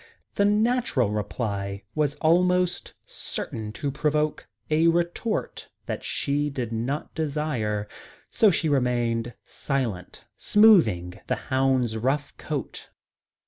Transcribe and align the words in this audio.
The 0.33 0.45
natural 0.45 1.11
reply 1.11 1.83
was 1.93 2.15
almost 2.15 2.95
certain 3.05 3.71
to 3.73 3.91
provoke 3.91 4.47
a 4.71 4.87
retort 4.87 5.69
that 5.85 6.03
she 6.03 6.49
did 6.49 6.71
not 6.73 7.13
desire, 7.13 7.87
so 8.27 8.49
she 8.49 8.67
remained 8.67 9.35
silent, 9.45 10.25
smoothing 10.37 11.19
the 11.27 11.35
hound's 11.35 11.97
rough 11.97 12.35
coat. 12.37 12.89